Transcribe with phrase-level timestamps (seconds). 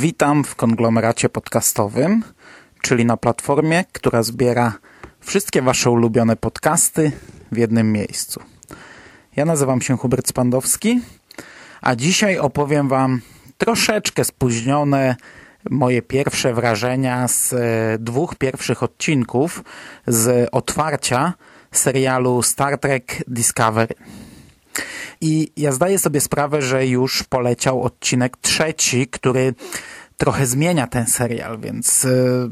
[0.00, 2.22] Witam w konglomeracie podcastowym,
[2.82, 4.72] czyli na platformie, która zbiera
[5.20, 7.12] wszystkie Wasze ulubione podcasty
[7.52, 8.40] w jednym miejscu.
[9.36, 11.00] Ja nazywam się Hubert Spandowski,
[11.80, 13.20] a dzisiaj opowiem Wam
[13.56, 15.16] troszeczkę spóźnione
[15.70, 17.58] moje pierwsze wrażenia z e,
[17.98, 19.64] dwóch pierwszych odcinków
[20.06, 21.34] z otwarcia
[21.72, 23.94] serialu Star Trek Discovery.
[25.20, 29.54] I ja zdaję sobie sprawę, że już poleciał odcinek trzeci, który
[30.16, 32.50] trochę zmienia ten serial, więc y,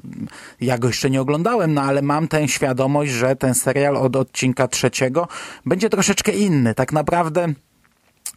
[0.60, 4.68] ja go jeszcze nie oglądałem, no ale mam tę świadomość, że ten serial od odcinka
[4.68, 5.28] trzeciego
[5.66, 6.74] będzie troszeczkę inny.
[6.74, 7.48] Tak naprawdę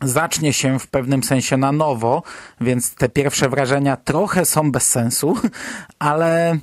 [0.02, 2.24] zacznie się w pewnym sensie na nowo,
[2.62, 5.38] więc te pierwsze wrażenia trochę są bez sensu,
[6.00, 6.60] ale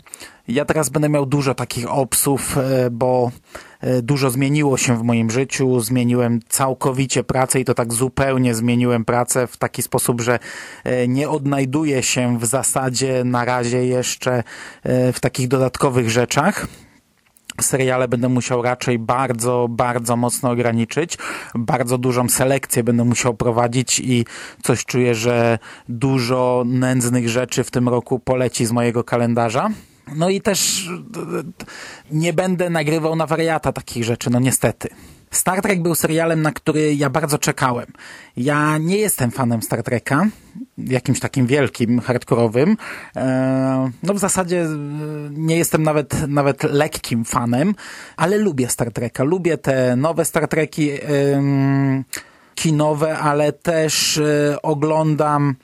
[0.49, 3.31] ja teraz będę miał dużo takich obsów, e, bo
[3.81, 5.81] e, dużo zmieniło się w moim życiu.
[5.81, 10.39] Zmieniłem całkowicie pracę i to tak zupełnie zmieniłem pracę w taki sposób, że
[10.85, 14.43] e, nie odnajduję się w zasadzie na razie jeszcze
[14.85, 16.67] w takich dodatkowych rzeczach
[17.61, 21.19] seriale będę musiał raczej bardzo, bardzo mocno ograniczyć.
[21.55, 24.25] Bardzo dużą selekcję będę musiał prowadzić i
[24.63, 29.71] coś czuję, że dużo nędznych rzeczy w tym roku poleci z mojego kalendarza.
[30.15, 30.89] No i też
[32.11, 34.89] nie będę nagrywał na wariata takich rzeczy, no niestety.
[35.31, 37.87] Star Trek był serialem, na który ja bardzo czekałem.
[38.37, 40.27] Ja nie jestem fanem Star Treka,
[40.79, 42.77] jakimś takim wielkim, hardkorowym.
[43.17, 44.69] E, no w zasadzie e,
[45.31, 47.75] nie jestem nawet, nawet lekkim fanem,
[48.17, 49.25] ale lubię Star Treka.
[49.25, 50.91] Lubię te nowe Star Treki
[52.55, 55.55] kinowe, ale też e, oglądam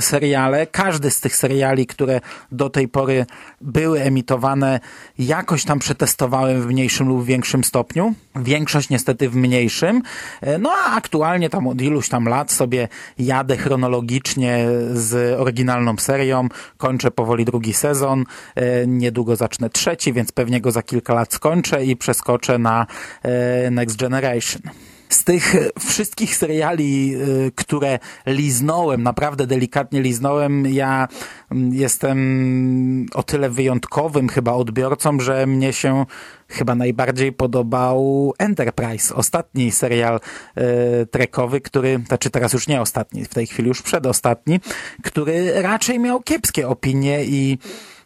[0.00, 0.66] seriale.
[0.66, 2.20] Każdy z tych seriali, które
[2.52, 3.26] do tej pory
[3.60, 4.80] były emitowane,
[5.18, 8.14] jakoś tam przetestowałem w mniejszym lub większym stopniu.
[8.36, 10.02] Większość niestety w mniejszym.
[10.58, 12.88] No a aktualnie tam od iluś tam lat sobie
[13.18, 16.48] jadę chronologicznie z oryginalną serią.
[16.76, 18.24] Kończę powoli drugi sezon.
[18.54, 22.86] E, niedługo zacznę trzeci, więc pewnie go za kilka lat skończę i przeskoczę na
[23.22, 24.62] e, Next Generation
[25.08, 31.08] z tych wszystkich seriali, y, które liznąłem, naprawdę delikatnie liznąłem, ja
[31.50, 36.06] mm, jestem o tyle wyjątkowym chyba odbiorcą, że mnie się
[36.48, 40.20] chyba najbardziej podobał Enterprise, ostatni serial
[40.58, 44.60] y, trekowy, który, znaczy teraz już nie ostatni, w tej chwili już przedostatni,
[45.02, 47.58] który raczej miał kiepskie opinie i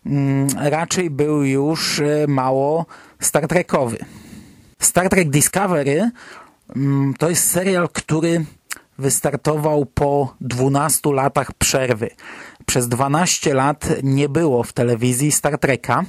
[0.07, 2.87] mm, raczej był już mało
[3.21, 3.99] Star Trekowy.
[4.83, 6.11] Star Trek Discovery
[7.19, 8.45] to jest serial, który
[8.99, 12.11] wystartował po 12 latach przerwy.
[12.67, 16.05] Przez 12 lat nie było w telewizji Star Treka.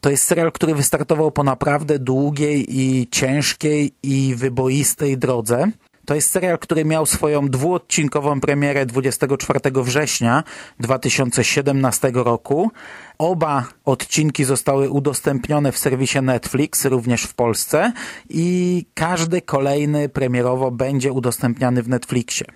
[0.00, 5.70] To jest serial, który wystartował po naprawdę długiej i ciężkiej i wyboistej drodze.
[6.10, 10.44] To jest serial, który miał swoją dwuodcinkową premierę 24 września
[10.80, 12.70] 2017 roku.
[13.18, 17.92] Oba odcinki zostały udostępnione w serwisie Netflix, również w Polsce
[18.28, 22.46] i każdy kolejny premierowo będzie udostępniany w Netflixie.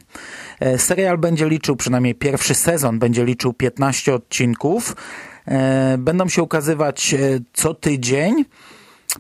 [0.61, 4.97] E, serial będzie liczył, przynajmniej pierwszy sezon będzie liczył 15 odcinków.
[5.47, 7.19] E, będą się ukazywać e,
[7.53, 8.45] co tydzień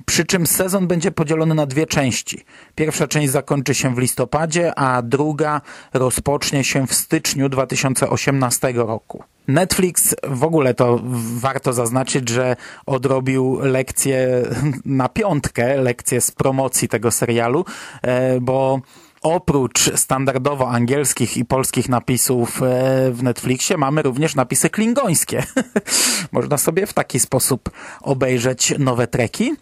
[0.06, 2.44] przy czym sezon będzie podzielony na dwie części.
[2.74, 5.60] Pierwsza część zakończy się w listopadzie, a druga
[5.92, 9.24] rozpocznie się w styczniu 2018 roku.
[9.48, 11.00] Netflix w ogóle to
[11.36, 12.56] warto zaznaczyć, że
[12.86, 14.42] odrobił lekcję
[14.84, 17.64] na piątkę, lekcję z promocji tego serialu,
[18.02, 18.80] e, bo
[19.24, 25.42] oprócz standardowo angielskich i polskich napisów e, w Netflixie mamy również napisy klingońskie.
[26.32, 27.70] Można sobie w taki sposób
[28.02, 29.54] obejrzeć nowe treki.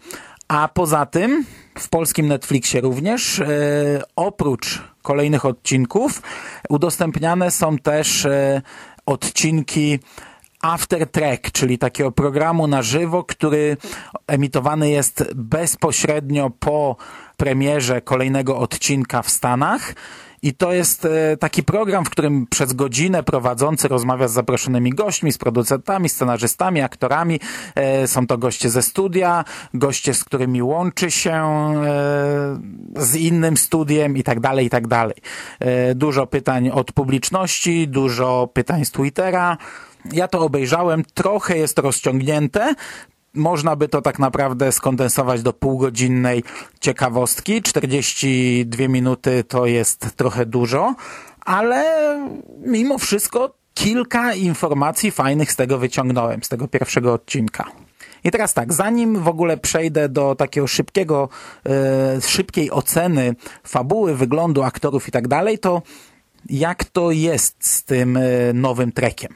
[0.47, 1.45] A poza tym
[1.79, 3.45] w polskim Netflixie również e,
[4.15, 6.21] oprócz kolejnych odcinków
[6.69, 8.61] udostępniane są też e,
[9.05, 9.99] odcinki
[10.63, 13.77] After Track, czyli takiego programu na żywo, który
[14.27, 16.95] emitowany jest bezpośrednio po
[17.37, 19.93] premierze kolejnego odcinka w Stanach
[20.43, 25.31] I to jest e, taki program, w którym przez godzinę prowadzący rozmawia z zaproszonymi gośćmi,
[25.31, 27.39] z producentami, scenarzystami, aktorami.
[27.75, 29.43] E, są to goście ze studia,
[29.73, 32.59] goście, z którymi łączy się e,
[32.95, 35.15] z innym studiem i tak dalej, i tak dalej.
[35.95, 39.57] Dużo pytań od publiczności, dużo pytań z Twittera.
[40.11, 42.75] Ja to obejrzałem, trochę jest rozciągnięte,
[43.33, 46.43] można by to tak naprawdę skondensować do półgodzinnej
[46.79, 47.61] ciekawostki.
[47.61, 50.95] 42 minuty to jest trochę dużo,
[51.45, 51.85] ale
[52.65, 57.71] mimo wszystko kilka informacji fajnych z tego wyciągnąłem, z tego pierwszego odcinka.
[58.23, 61.29] I teraz tak, zanim w ogóle przejdę do takiego szybkiego,
[61.65, 65.81] e, szybkiej oceny fabuły, wyglądu aktorów i tak dalej, to
[66.49, 68.21] jak to jest z tym e,
[68.53, 69.33] nowym trekiem?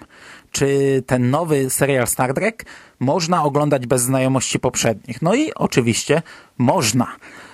[0.51, 2.65] Czy ten nowy serial Star Trek
[2.99, 5.21] można oglądać bez znajomości poprzednich.
[5.21, 6.21] No i oczywiście
[6.57, 7.07] można.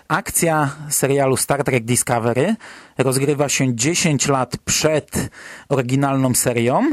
[0.08, 2.56] Akcja serialu Star Trek Discovery
[2.98, 5.30] rozgrywa się 10 lat przed
[5.70, 6.90] oryginalną serią,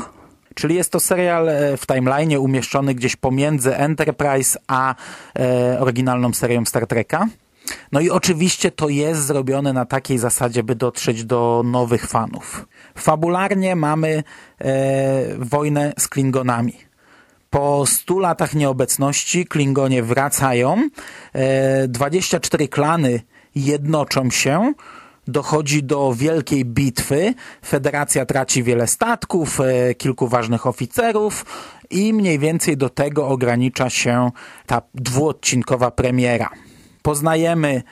[0.55, 4.94] czyli jest to serial e, w timeline umieszczony gdzieś pomiędzy Enterprise a
[5.38, 7.26] e, oryginalną serią Star Treka.
[7.93, 12.67] No i oczywiście to jest zrobione na takiej zasadzie, by dotrzeć do nowych fanów.
[12.99, 14.23] Fabularnie mamy
[14.59, 16.75] e, wojnę z Klingonami.
[17.51, 20.89] Po 100 latach nieobecności Klingonie wracają,
[21.33, 23.23] e, 24 klany
[23.55, 24.73] jednoczą się,
[25.27, 27.35] dochodzi do wielkiej bitwy,
[27.67, 31.45] Federacja traci wiele statków, e, kilku ważnych oficerów
[31.91, 34.31] i mniej więcej do tego ogranicza się
[34.67, 36.51] ta dwuodcinkowa premiera.
[37.02, 37.82] Poznajemy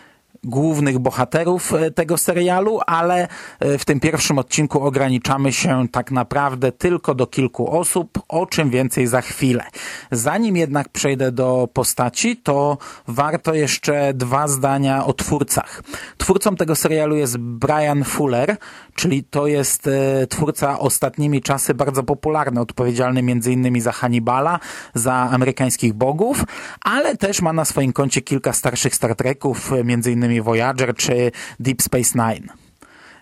[0.44, 3.28] głównych bohaterów e, tego serialu, ale
[3.60, 8.70] e, w tym pierwszym odcinku ograniczamy się tak naprawdę tylko do kilku osób, o czym
[8.70, 9.64] więcej za chwilę.
[10.10, 15.82] Zanim jednak przejdę do postaci, to warto jeszcze dwa zdania o twórcach.
[16.18, 18.56] Twórcą tego serialu jest Brian Fuller,
[18.94, 24.60] czyli to jest e, twórca ostatnimi czasy bardzo popularny, odpowiedzialny innymi za Hannibala,
[24.94, 26.44] za amerykańskich bogów,
[26.80, 31.82] ale też ma na swoim koncie kilka starszych Star Treków, między innymi Voyager czy Deep
[31.82, 32.48] Space Nine.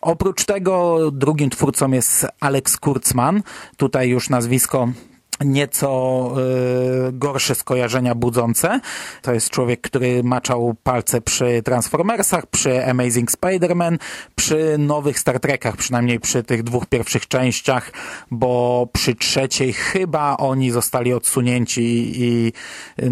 [0.00, 3.42] Oprócz tego drugim twórcą jest Alex Kurtzman.
[3.76, 4.88] Tutaj już nazwisko
[5.44, 6.32] nieco
[7.08, 8.80] y, gorsze skojarzenia budzące.
[9.22, 13.98] To jest człowiek, który maczał palce przy Transformersach, przy Amazing Spider-Man,
[14.34, 17.92] przy nowych Star Trekach, przynajmniej przy tych dwóch pierwszych częściach,
[18.30, 22.52] bo przy trzeciej chyba oni zostali odsunięci i
[23.02, 23.10] y,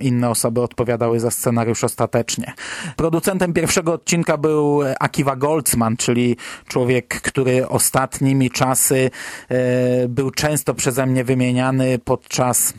[0.00, 2.52] inne osoby odpowiadały za scenariusz ostatecznie.
[2.96, 6.36] Producentem pierwszego odcinka był Akiva Goldsman, czyli
[6.68, 9.10] człowiek, który ostatnimi czasy
[10.04, 12.74] y, był często przeze mnie wymieniony wymieniany podczas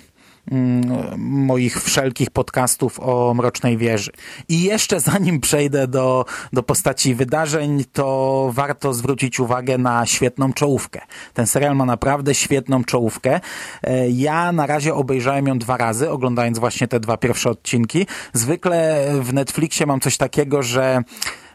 [0.51, 4.11] mm, moich wszelkich podcastów o Mrocznej Wieży.
[4.49, 11.01] I jeszcze zanim przejdę do, do postaci wydarzeń, to warto zwrócić uwagę na świetną czołówkę.
[11.33, 13.39] Ten serial ma naprawdę świetną czołówkę.
[13.83, 18.07] E, ja na razie obejrzałem ją dwa razy, oglądając właśnie te dwa pierwsze odcinki.
[18.33, 21.03] Zwykle w Netflixie mam coś takiego, że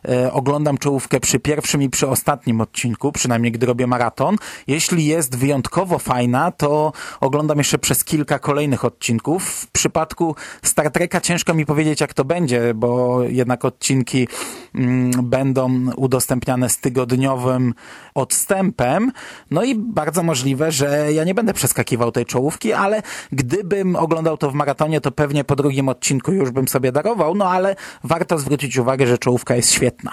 [0.09, 4.37] E, oglądam czołówkę przy pierwszym i przy ostatnim odcinku, przynajmniej gdy robię maraton.
[4.67, 9.45] Jeśli jest wyjątkowo fajna, to oglądam jeszcze przez kilka kolejnych odcinków.
[9.45, 14.29] W przypadku Star Treka ciężko mi powiedzieć, jak to będzie, bo jednak odcinki
[14.75, 17.75] mm, będą udostępniane z tygodniowym
[18.15, 19.13] odstępem.
[19.51, 23.03] No i bardzo możliwe, że ja nie będę przeskakiwał tej czołówki, ale
[23.33, 27.51] gdybym oglądał to w maratonie, to pewnie po drugim odcinku już bym sobie darował, no
[27.51, 30.11] ale warto zwrócić uwagę, że czołówka jest świetna świetna.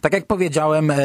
[0.00, 0.96] Tak jak powiedziałem, e,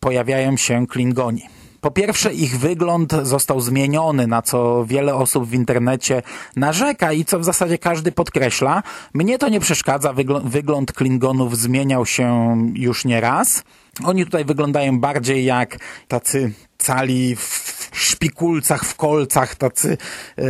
[0.00, 1.42] pojawiają się Klingoni.
[1.80, 6.22] Po pierwsze, ich wygląd został zmieniony, na co wiele osób w internecie
[6.56, 8.82] narzeka i co w zasadzie każdy podkreśla.
[9.14, 13.64] Mnie to nie przeszkadza, wygląd Klingonów zmieniał się już nie raz.
[14.04, 15.78] Oni tutaj wyglądają bardziej jak
[16.08, 19.96] tacy cali w szpikulcach, w kolcach, tacy
[20.38, 20.44] e,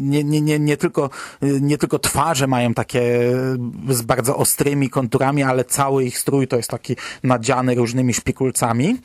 [0.00, 1.10] nie, nie, nie, nie, tylko,
[1.42, 3.32] nie tylko twarze mają takie
[3.88, 8.96] z bardzo ostrymi konturami, ale cały ich strój to jest taki nadziany różnymi szpikulcami.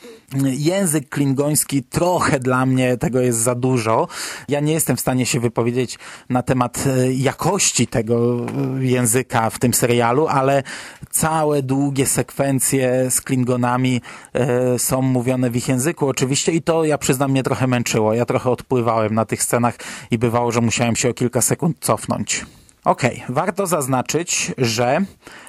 [0.43, 4.07] Język klingoński trochę dla mnie tego jest za dużo.
[4.49, 5.99] Ja nie jestem w stanie się wypowiedzieć
[6.29, 8.45] na temat e, jakości tego
[8.79, 10.63] języka w tym serialu, ale
[11.09, 14.01] całe długie sekwencje z klingonami
[14.33, 18.13] e, są mówione w ich języku oczywiście i to ja przyznam mnie trochę męczyło.
[18.13, 19.75] Ja trochę odpływałem na tych scenach
[20.11, 22.45] i bywało, że musiałem się o kilka sekund cofnąć.
[22.85, 23.35] Okej, okay.
[23.35, 24.99] warto zaznaczyć, że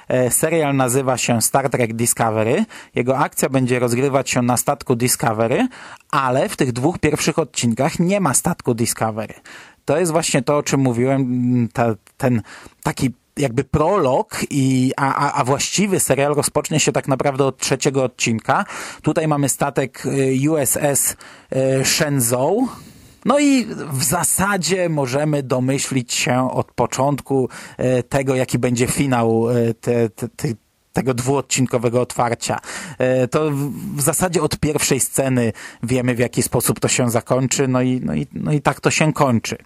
[0.07, 2.65] e, serial nazywa się Star Trek Discovery.
[2.95, 5.67] Jego akcja będzie rozgrywać się na statku Discovery,
[6.11, 9.33] ale w tych dwóch pierwszych odcinkach nie ma statku Discovery.
[9.85, 12.41] To jest właśnie to, o czym mówiłem, ta, ten
[12.83, 18.65] taki jakby prolog, i, a, a, właściwy serial rozpocznie się tak naprawdę od trzeciego odcinka.
[19.01, 21.15] Tutaj mamy statek y, USS
[21.55, 22.67] y, Shenzhou,
[23.25, 27.49] no i w zasadzie możemy domyślić się od początku
[27.99, 29.45] y, tego, jaki będzie finał
[29.81, 30.47] te, te, te,
[30.93, 32.59] tego dwuodcinkowego otwarcia.
[33.31, 33.51] To
[33.95, 35.53] w zasadzie od pierwszej sceny
[35.83, 38.91] wiemy, w jaki sposób to się zakończy, no i, no i, no i tak to
[38.91, 39.57] się kończy.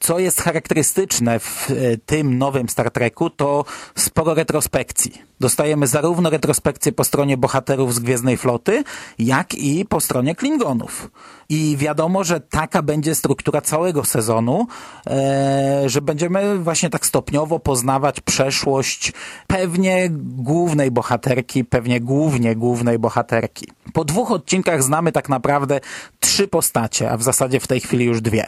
[0.00, 1.74] Co jest charakterystyczne w e,
[2.06, 5.12] tym nowym Star Treku, to sporo retrospekcji.
[5.40, 8.84] Dostajemy zarówno retrospekcje po stronie bohaterów z Gwiezdnej Floty,
[9.18, 11.10] jak i po stronie Klingonów.
[11.48, 14.66] I wiadomo, że taka będzie struktura całego sezonu,
[15.06, 19.12] e, że będziemy właśnie tak stopniowo poznawać przeszłość
[19.46, 23.66] pewnie głównej bohaterki, pewnie głównie głównej bohaterki.
[23.92, 25.80] Po dwóch odcinkach znamy tak naprawdę
[26.26, 28.46] trzy postacie, a w zasadzie w tej chwili już dwie.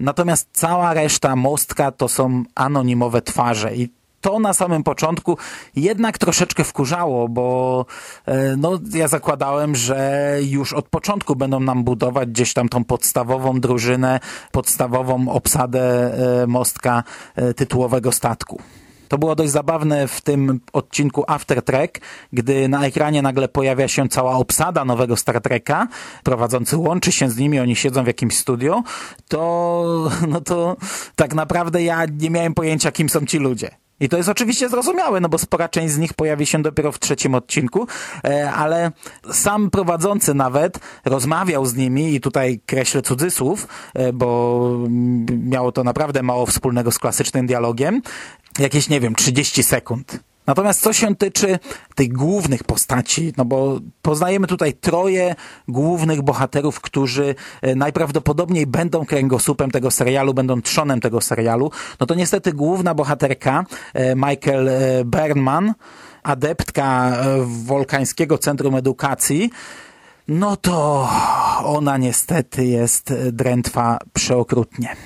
[0.00, 3.88] Natomiast cała reszta mostka to są anonimowe twarze i
[4.20, 5.38] to na samym początku
[5.76, 7.86] jednak troszeczkę wkurzało, bo
[8.26, 13.60] e, no, ja zakładałem, że już od początku będą nam budować gdzieś tam tą podstawową
[13.60, 14.20] drużynę,
[14.52, 17.02] podstawową obsadę e, mostka
[17.36, 18.62] e, tytułowego statku.
[19.08, 22.00] To było dość zabawne w tym odcinku After Trek,
[22.32, 25.88] gdy na ekranie nagle pojawia się cała obsada nowego Star Treka,
[26.22, 28.82] prowadzący łączy się z nimi, oni siedzą w jakimś studio,
[29.28, 30.76] to, no to
[31.16, 33.70] tak naprawdę ja nie miałem pojęcia, kim są ci ludzie.
[34.00, 36.98] I to jest oczywiście zrozumiałe, no bo spora część z nich pojawi się dopiero w
[36.98, 37.86] trzecim odcinku,
[38.24, 38.92] e, ale
[39.32, 44.70] sam prowadzący nawet rozmawiał z nimi i tutaj kreślę cudzysłów, e, bo
[45.28, 48.02] miało to naprawdę mało wspólnego z klasycznym dialogiem.
[48.58, 50.20] Jakieś, nie wiem, 30 sekund.
[50.46, 51.58] Natomiast co się tyczy
[51.94, 55.34] tych głównych postaci, no bo poznajemy tutaj troje
[55.68, 62.14] głównych bohaterów, którzy e, najprawdopodobniej będą kręgosłupem tego serialu, będą trzonem tego serialu, no to
[62.14, 65.74] niestety główna bohaterka e, Michael e, Bernman,
[66.22, 69.50] adeptka Wolkańskiego Centrum Edukacji,
[70.28, 71.08] no to
[71.64, 74.96] ona niestety jest drętwa przeokrutnie.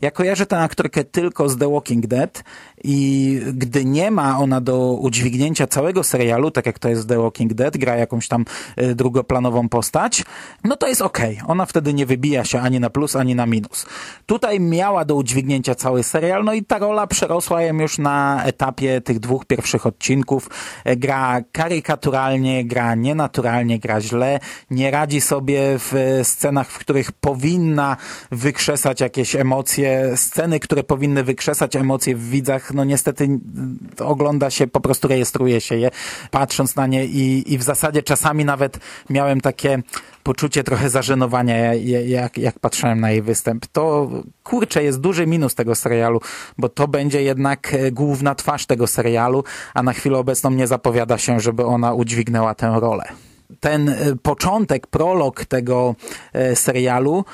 [0.00, 2.44] Ja kojarzę tę aktorkę tylko z The Walking Dead
[2.84, 7.54] i gdy nie ma ona do udźwignięcia całego serialu, tak jak to jest The Walking
[7.54, 8.44] Dead, gra jakąś tam
[8.76, 10.24] e, drugoplanową postać,
[10.64, 11.36] no to jest okej.
[11.36, 11.48] Okay.
[11.48, 13.86] Ona wtedy nie wybija się ani na plus, ani na minus.
[14.26, 19.00] Tutaj miała do udźwignięcia cały serial, no i ta rola przerosła ją już na etapie
[19.00, 20.50] tych dwóch pierwszych odcinków.
[20.84, 27.96] E, gra karykaturalnie, gra nienaturalnie, gra źle, nie radzi sobie w scenach, w których powinna
[28.30, 33.28] wykrzesać jakieś emocje, sceny, które powinny wykrzesać emocje w widzach, no niestety
[33.98, 35.90] ogląda się, po prostu rejestruje się je,
[36.30, 38.78] patrząc na nie i, i w zasadzie czasami nawet
[39.10, 39.82] miałem takie
[40.22, 41.74] poczucie trochę zażenowania,
[42.06, 43.66] jak, jak patrzyłem na jej występ.
[43.66, 44.10] To
[44.44, 46.20] kurczę, jest duży minus tego serialu,
[46.58, 49.44] bo to będzie jednak e, główna twarz tego serialu,
[49.74, 53.04] a na chwilę obecną nie zapowiada się, żeby ona udźwignęła tę rolę.
[53.60, 55.94] Ten e, początek, prolog tego
[56.32, 57.24] e, serialu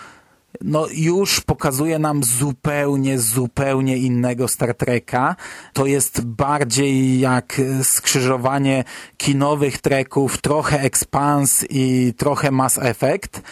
[0.60, 5.36] no już pokazuje nam zupełnie, zupełnie innego Star Treka.
[5.72, 8.84] To jest bardziej jak skrzyżowanie
[9.16, 13.42] kinowych treków, trochę Expans i trochę Mass Effect.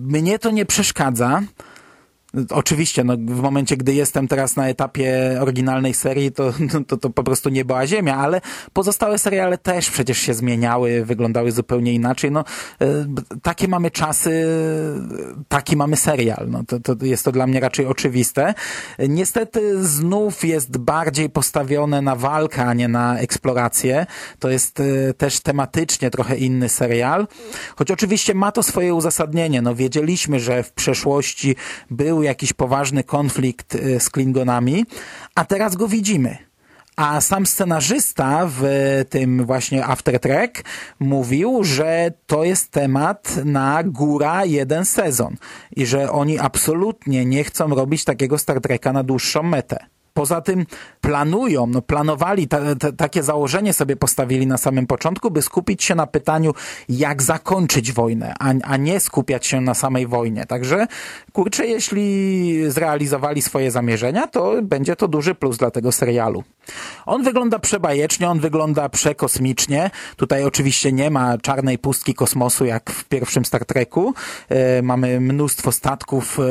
[0.00, 1.42] Mnie to nie przeszkadza.
[2.50, 6.52] Oczywiście, no, w momencie, gdy jestem teraz na etapie oryginalnej serii, to,
[6.86, 8.40] to, to po prostu nie była ziemia, ale
[8.72, 12.30] pozostałe seriale też przecież się zmieniały, wyglądały zupełnie inaczej.
[12.30, 12.44] No,
[12.80, 12.86] e,
[13.42, 14.46] takie mamy czasy,
[15.48, 16.46] taki mamy serial.
[16.48, 18.54] No, to, to jest to dla mnie raczej oczywiste.
[18.98, 24.06] Niestety znów jest bardziej postawione na walkę, a nie na eksplorację.
[24.38, 27.28] To jest e, też tematycznie trochę inny serial.
[27.76, 29.62] Choć oczywiście ma to swoje uzasadnienie.
[29.62, 31.56] No, wiedzieliśmy, że w przeszłości
[31.90, 34.86] był był jakiś poważny konflikt y, z Klingonami,
[35.34, 36.38] a teraz go widzimy.
[36.96, 38.62] A sam scenarzysta w
[39.08, 40.64] tym właśnie After Track
[41.00, 45.36] mówił, że to jest temat na góra jeden sezon
[45.76, 49.86] i że oni absolutnie nie chcą robić takiego Star Treka na dłuższą metę.
[50.14, 50.66] Poza tym
[51.00, 55.94] planują, no planowali, ta, ta, takie założenie sobie postawili na samym początku, by skupić się
[55.94, 56.54] na pytaniu,
[56.88, 60.46] jak zakończyć wojnę, a, a nie skupiać się na samej wojnie.
[60.46, 60.86] Także,
[61.32, 66.44] kurczę, jeśli zrealizowali swoje zamierzenia, to będzie to duży plus dla tego serialu.
[67.06, 69.90] On wygląda przebajecznie, on wygląda przekosmicznie.
[70.16, 74.14] Tutaj oczywiście nie ma czarnej pustki kosmosu, jak w pierwszym Star Treku.
[74.48, 76.42] E, mamy mnóstwo statków, e,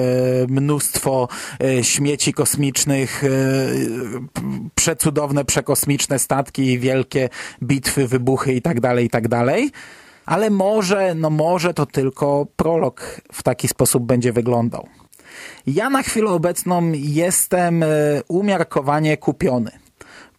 [0.48, 1.28] mnóstwo
[1.64, 3.24] e, śmieci kosmicznych,
[4.76, 7.30] przecudowne, przekosmiczne statki, wielkie
[7.64, 9.24] bitwy, wybuchy i tak dalej, i tak.
[10.26, 14.88] Ale może, no może to tylko prolog w taki sposób będzie wyglądał.
[15.68, 17.86] Ja na chwilę obecną jestem
[18.28, 19.72] umiarkowanie kupiony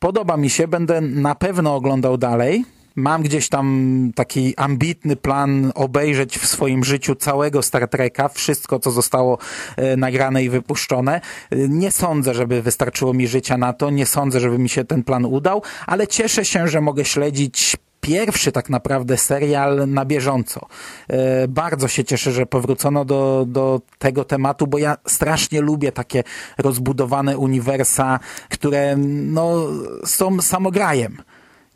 [0.01, 2.65] Podoba mi się, będę na pewno oglądał dalej.
[2.97, 8.91] Mam gdzieś tam taki ambitny plan obejrzeć w swoim życiu całego Star Treka, wszystko co
[8.91, 9.39] zostało
[9.77, 11.21] e, nagrane i wypuszczone.
[11.51, 15.05] E, Nie sądzę, żeby wystarczyło mi życia na to, nie sądzę, żeby mi się ten
[15.05, 20.67] plan udał, ale cieszę się, że mogę śledzić pierwszy tak naprawdę serial na bieżąco.
[21.09, 26.25] E, Bardzo się cieszę, że powrócono do, do tego tematu, bo ja strasznie lubię takie
[26.59, 29.67] rozbudowane uniwersa, które no,
[30.05, 31.17] są samograjem.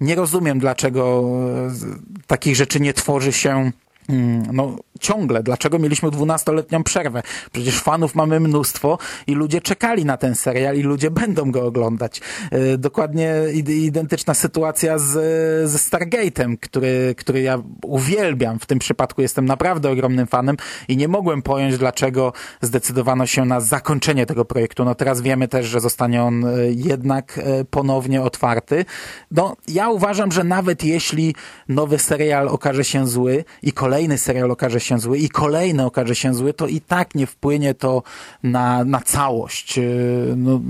[0.00, 1.24] Nie rozumiem, dlaczego
[1.68, 3.70] e, takich rzeczy nie tworzy się
[4.08, 5.42] mm, no, ciągle.
[5.42, 7.22] Dlaczego mieliśmy 12-letnią przerwę?
[7.52, 12.20] Przecież fanów mamy mnóstwo i ludzie czekali na ten serial i ludzie będą go oglądać.
[12.50, 15.10] E, Dokładnie id- identyczna sytuacja z,
[15.70, 18.58] ze Stargate'em, który, który ja uwielbiam.
[18.58, 20.56] W tym przypadku jestem naprawdę ogromnym fanem
[20.88, 24.84] i nie mogłem pojąć, dlaczego zdecydowano się na zakończenie tego projektu.
[24.84, 28.84] No teraz wiemy też, że zostanie on e, jednak e, ponownie otwarty.
[29.30, 31.34] No, ja uważam, że nawet jeśli
[31.68, 36.34] nowy serial okaże się zły i kolejny serial okaże się zły i kolejny okaże się
[36.34, 38.02] zły, to i tak nie wpłynie to
[38.42, 39.78] na, na całość.
[39.78, 39.82] E,
[40.36, 40.60] No,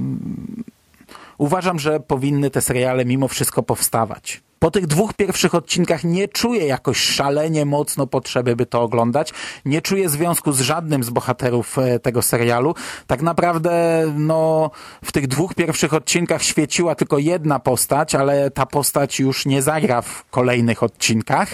[1.39, 4.41] uważam, że powinny te seriale mimo wszystko powstawać.
[4.65, 9.33] Po tych dwóch pierwszych odcinkach nie czuję jakoś szalenie mocno potrzeby, by to oglądać.
[9.65, 12.75] Nie czuję związku z żadnym z bohaterów e, tego serialu.
[13.07, 14.71] Tak naprawdę, no,
[15.05, 20.03] w tych dwóch pierwszych odcinkach świeciła tylko jedna postać, ale ta postać już nie zagra
[20.03, 21.49] w kolejnych odcinkach.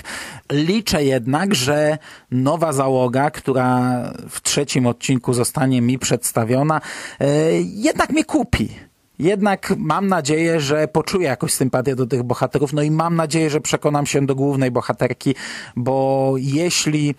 [0.52, 1.98] Liczę jednak, że
[2.30, 3.92] nowa załoga, która
[4.28, 6.80] w trzecim odcinku zostanie mi przedstawiona,
[7.20, 7.26] e,
[7.62, 8.89] jednak mnie kupi.
[9.20, 13.60] Jednak mam nadzieję, że poczuję jakąś sympatię do tych bohaterów, no i mam nadzieję, że
[13.60, 15.34] przekonam się do głównej bohaterki,
[15.76, 17.14] bo jeśli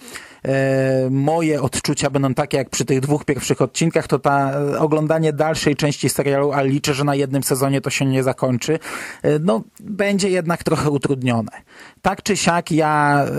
[1.10, 5.76] moje odczucia będą takie jak przy tych dwóch pierwszych odcinkach, to ta e, oglądanie dalszej
[5.76, 8.80] części serialu, a liczę, że na jednym sezonie to się nie zakończy,
[9.24, 11.52] e, no będzie jednak trochę utrudnione.
[12.02, 13.32] Tak czy siak ja e,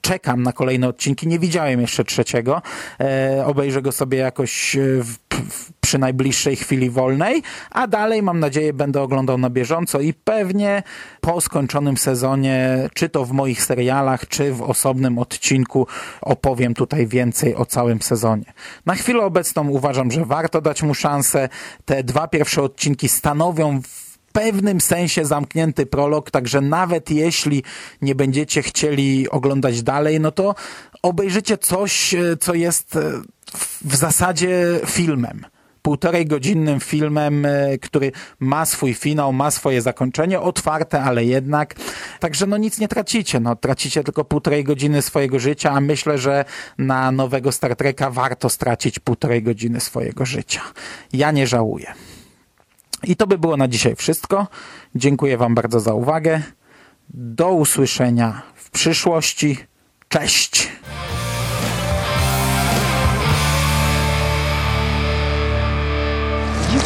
[0.00, 2.62] czekam na kolejne odcinki, nie widziałem jeszcze trzeciego,
[3.00, 5.18] e, obejrzę go sobie jakoś e, w,
[5.50, 10.82] w, przy najbliższej chwili wolnej, a dalej mam nadzieję będę oglądał na bieżąco i pewnie
[11.20, 15.86] po skończonym sezonie, czy to w moich serialach, czy w osobnym odcinku
[16.22, 18.52] opowiem tutaj więcej o całym sezonie.
[18.86, 21.48] Na chwilę obecną uważam, że warto dać mu szansę.
[21.84, 27.62] Te dwa pierwsze odcinki stanowią w pewnym sensie zamknięty prolog, także nawet jeśli
[28.02, 30.54] nie będziecie chcieli oglądać dalej, no to
[31.02, 33.00] obejrzycie coś, e, co jest e,
[33.56, 35.44] w- w zasadzie filmem.
[35.82, 41.74] Półtorej godzinnym filmem, e, który ma swój finał, ma swoje zakończenie, otwarte, ale jednak.
[42.20, 46.44] Także no nic nie tracicie, no tracicie tylko półtorej godziny swojego życia, a myślę, że
[46.78, 50.60] na nowego Star Treka warto stracić półtorej godziny swojego życia.
[51.12, 51.92] Ja nie żałuję.
[53.04, 54.46] I to by było na dzisiaj wszystko.
[54.94, 56.42] Dziękuję Wam bardzo za uwagę.
[57.14, 59.58] Do usłyszenia w przyszłości.
[60.08, 60.71] Cześć!